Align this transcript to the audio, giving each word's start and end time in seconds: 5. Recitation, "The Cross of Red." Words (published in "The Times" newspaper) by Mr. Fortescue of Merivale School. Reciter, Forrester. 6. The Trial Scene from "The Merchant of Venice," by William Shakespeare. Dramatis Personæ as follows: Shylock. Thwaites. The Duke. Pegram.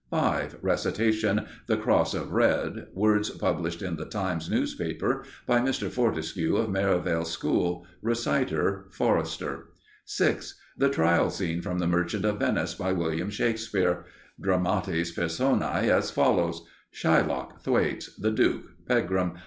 5. 0.09 0.57
Recitation, 0.63 1.45
"The 1.67 1.77
Cross 1.77 2.15
of 2.15 2.31
Red." 2.31 2.87
Words 2.91 3.29
(published 3.37 3.83
in 3.83 3.97
"The 3.97 4.05
Times" 4.07 4.49
newspaper) 4.49 5.23
by 5.45 5.59
Mr. 5.59 5.91
Fortescue 5.91 6.55
of 6.55 6.71
Merivale 6.71 7.23
School. 7.23 7.85
Reciter, 8.01 8.87
Forrester. 8.89 9.67
6. 10.05 10.59
The 10.75 10.89
Trial 10.89 11.29
Scene 11.29 11.61
from 11.61 11.77
"The 11.77 11.85
Merchant 11.85 12.25
of 12.25 12.39
Venice," 12.39 12.73
by 12.73 12.93
William 12.93 13.29
Shakespeare. 13.29 14.05
Dramatis 14.41 15.11
Personæ 15.15 15.89
as 15.89 16.09
follows: 16.09 16.65
Shylock. 16.91 17.61
Thwaites. 17.61 18.09
The 18.17 18.31
Duke. 18.31 18.63
Pegram. 18.87 19.35